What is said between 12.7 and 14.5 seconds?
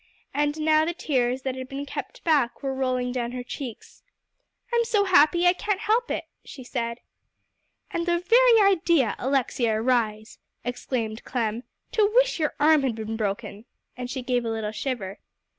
had been broken!" and she gave a